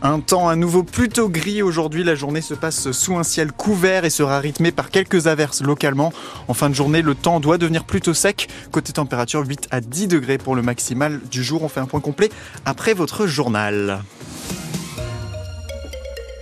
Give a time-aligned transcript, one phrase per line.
[0.00, 2.04] Un temps à nouveau plutôt gris aujourd'hui.
[2.04, 6.12] La journée se passe sous un ciel couvert et sera rythmée par quelques averses localement.
[6.46, 8.48] En fin de journée, le temps doit devenir plutôt sec.
[8.70, 11.64] Côté température, 8 à 10 degrés pour le maximal du jour.
[11.64, 12.30] On fait un point complet
[12.64, 14.04] après votre journal.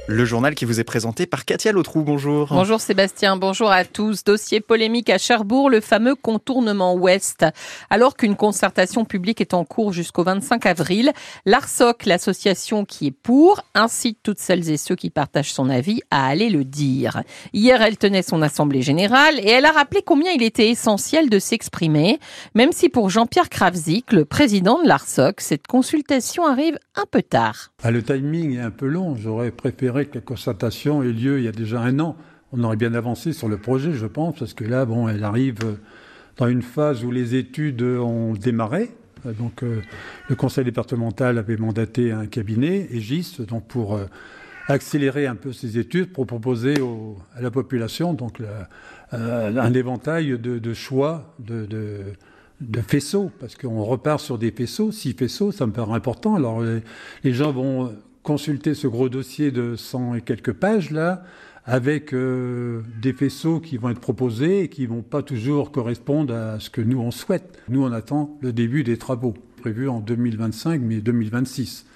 [0.08, 2.02] Le journal qui vous est présenté par Katia Lautrou.
[2.02, 2.46] Bonjour.
[2.50, 4.22] Bonjour Sébastien, bonjour à tous.
[4.22, 7.44] Dossier polémique à Cherbourg, le fameux contournement ouest.
[7.90, 11.12] Alors qu'une concertation publique est en cours jusqu'au 25 avril,
[11.44, 16.28] l'ARSOC, l'association qui est pour, incite toutes celles et ceux qui partagent son avis à
[16.28, 17.22] aller le dire.
[17.52, 21.40] Hier, elle tenait son assemblée générale et elle a rappelé combien il était essentiel de
[21.40, 22.20] s'exprimer,
[22.54, 27.72] même si pour Jean-Pierre Kravzik, le président de l'ARSOC, cette consultation arrive un peu tard.
[27.82, 29.16] Ah, le timing est un peu long.
[29.16, 32.16] J'aurais préféré que la concertation ait lieu il y a déjà un an.
[32.52, 35.58] On aurait bien avancé sur le projet, je pense, parce que là, bon, elle arrive
[36.36, 38.90] dans une phase où les études ont démarré.
[39.32, 39.80] Donc, euh,
[40.28, 44.06] le conseil départemental avait mandaté un cabinet, EGIS, donc pour euh,
[44.68, 46.74] accélérer un peu ces études, pour proposer
[47.34, 51.66] à la population donc euh, un éventail de, choix de,
[52.60, 56.34] de, faisceaux, parce qu'on repart sur des faisceaux, six faisceaux, ça me paraît important.
[56.34, 57.92] Alors, les gens vont
[58.26, 61.22] consulter ce gros dossier de 100 et quelques pages là,
[61.64, 66.58] avec euh, des faisceaux qui vont être proposés et qui vont pas toujours correspondre à
[66.58, 67.62] ce que nous on souhaite.
[67.68, 71.86] Nous on attend le début des travaux, prévu en 2025 mais 2026.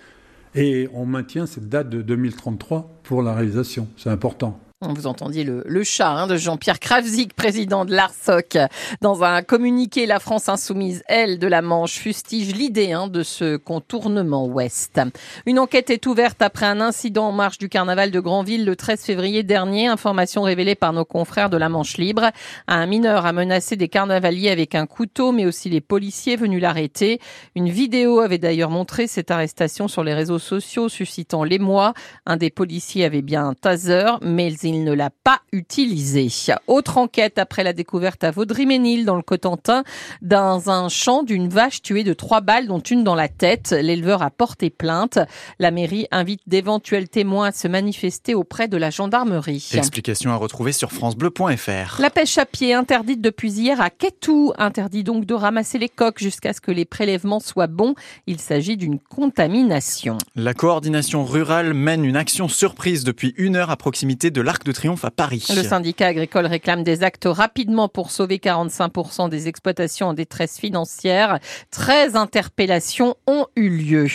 [0.54, 4.60] Et on maintient cette date de 2033 pour la réalisation, c'est important.
[4.82, 8.56] Vous entendiez le, le chat hein, de Jean-Pierre Kravzik, président de l'ARSOC.
[9.02, 13.58] Dans un communiqué, la France insoumise, elle, de la Manche, fustige l'idée hein, de ce
[13.58, 14.98] contournement ouest.
[15.44, 19.04] Une enquête est ouverte après un incident en marche du carnaval de Granville le 13
[19.04, 19.86] février dernier.
[19.86, 22.30] Information révélée par nos confrères de la Manche Libre.
[22.66, 27.20] Un mineur a menacé des carnavaliers avec un couteau, mais aussi les policiers venus l'arrêter.
[27.54, 31.92] Une vidéo avait d'ailleurs montré cette arrestation sur les réseaux sociaux, suscitant l'émoi.
[32.24, 36.28] Un des policiers avait bien un taser, mais ils il ne l'a pas utilisé.
[36.66, 39.82] Autre enquête après la découverte à Vaudry-Ménil dans le Cotentin
[40.22, 43.72] dans un champ d'une vache tuée de trois balles dont une dans la tête.
[43.72, 45.18] L'éleveur a porté plainte.
[45.58, 49.68] La mairie invite d'éventuels témoins à se manifester auprès de la gendarmerie.
[49.72, 52.00] Explication à retrouver sur francebleu.fr.
[52.00, 54.52] La pêche à pied interdite depuis hier à Ketou.
[54.56, 57.94] Interdit donc de ramasser les coques jusqu'à ce que les prélèvements soient bons.
[58.26, 60.16] Il s'agit d'une contamination.
[60.36, 64.72] La coordination rurale mène une action surprise depuis une heure à proximité de l'arc de
[64.72, 65.46] Triomphe à Paris.
[65.54, 71.38] Le syndicat agricole réclame des actes rapidement pour sauver 45% des exploitations en détresse financière.
[71.70, 74.06] 13 interpellations ont eu lieu.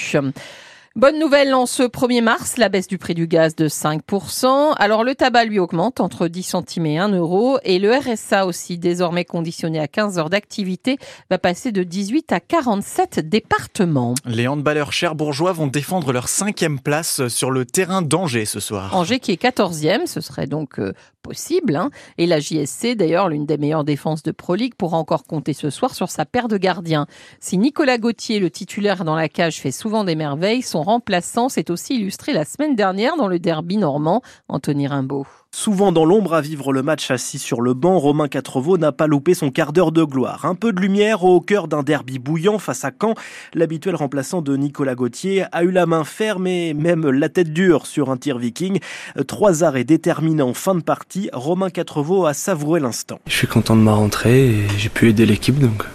[0.98, 4.76] Bonne nouvelle en ce 1er mars, la baisse du prix du gaz de 5%.
[4.78, 8.78] Alors le tabac lui augmente entre 10 centimes et 1 euro et le RSA aussi
[8.78, 10.98] désormais conditionné à 15 heures d'activité
[11.30, 14.16] va passer de 18 à 47 départements.
[14.26, 18.96] Les handballeurs cherbourgeois vont défendre leur cinquième place sur le terrain d'Angers ce soir.
[18.96, 20.94] Angers qui est 14e, ce serait donc euh,
[21.26, 21.76] possible.
[21.76, 21.90] Hein.
[22.18, 25.72] Et la JSC, d'ailleurs, l'une des meilleures défenses de Pro League, pourra encore compter ce
[25.72, 27.08] soir sur sa paire de gardiens.
[27.40, 31.72] Si Nicolas Gauthier, le titulaire dans la cage, fait souvent des merveilles, son remplaçant s'est
[31.72, 35.26] aussi illustré la semaine dernière dans le derby normand, Anthony Rimbaud.
[35.52, 39.08] Souvent dans l'ombre à vivre le match assis sur le banc, Romain Quatreveau n'a pas
[39.08, 40.46] loupé son quart d'heure de gloire.
[40.46, 43.14] Un peu de lumière au cœur d'un derby bouillant face à Caen.
[43.54, 47.88] L'habituel remplaçant de Nicolas Gauthier a eu la main ferme et même la tête dure
[47.88, 48.80] sur un tir viking.
[49.28, 51.30] Trois arrêts déterminants en fin de partie.
[51.32, 53.20] Romain Quatreveau a savouré l'instant.
[53.26, 55.86] Je suis content de ma rentrée et j'ai pu aider l'équipe donc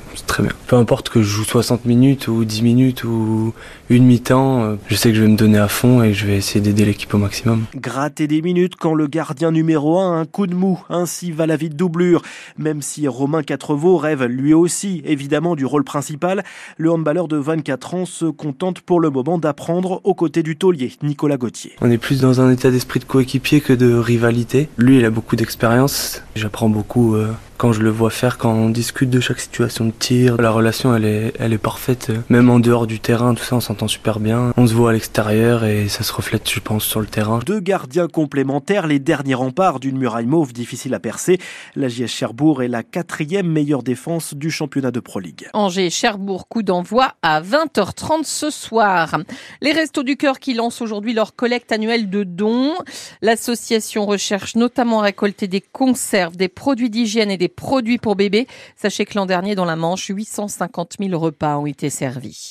[0.40, 0.56] très bien.
[0.66, 3.52] Peu importe que je joue 60 minutes ou 10 minutes ou
[3.88, 6.36] une mi-temps, euh, je sais que je vais me donner à fond et je vais
[6.36, 7.64] essayer d'aider l'équipe au maximum.
[7.74, 11.46] Gratter des minutes quand le gardien numéro 1 a un coup de mou, ainsi va
[11.46, 12.22] la vie de doublure.
[12.58, 16.44] Même si Romain Quatreveau rêve lui aussi évidemment du rôle principal,
[16.76, 20.92] le handballeur de 24 ans se contente pour le moment d'apprendre aux côtés du taulier
[21.02, 21.72] Nicolas Gauthier.
[21.80, 24.68] On est plus dans un état d'esprit de coéquipier que de rivalité.
[24.78, 26.22] Lui, il a beaucoup d'expérience.
[26.36, 29.90] J'apprends beaucoup euh, quand je le vois faire, quand on discute de chaque situation de
[29.90, 32.10] tir, la relation elle est, elle est parfaite.
[32.30, 34.54] Même en dehors du terrain, tout ça, on s'entend super bien.
[34.56, 37.40] On se voit à l'extérieur et ça se reflète, je pense, sur le terrain.
[37.44, 41.36] Deux gardiens complémentaires, les derniers remparts d'une muraille mauve difficile à percer.
[41.76, 45.46] La JS Cherbourg est la quatrième meilleure défense du championnat de Pro League.
[45.52, 49.18] Angers-Cherbourg, coup d'envoi à 20h30 ce soir.
[49.60, 52.72] Les Restos du Cœur qui lancent aujourd'hui leur collecte annuelle de dons.
[53.20, 58.46] L'association recherche notamment à récolter des conserves, des produits d'hygiène et des produits pour bébés.
[58.76, 62.48] Sachez que l'an dernier, dans la Manche, 850 000 repas ont été servis.